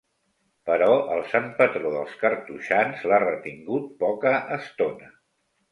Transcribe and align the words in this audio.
Però 0.69 0.87
el 1.15 1.21
sant 1.33 1.45
patró 1.61 1.93
dels 1.97 2.17
cartoixans 2.23 3.07
l'ha 3.11 3.23
retingut 3.27 3.89
poca 4.05 4.35
estona. 4.61 5.17